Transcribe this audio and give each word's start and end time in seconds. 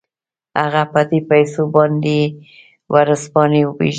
هغه 0.59 0.83
په 0.93 1.01
دې 1.09 1.19
پيسو 1.29 1.61
باندې 1.75 2.17
ورځپاڼې 2.93 3.61
وپېرلې. 3.65 3.89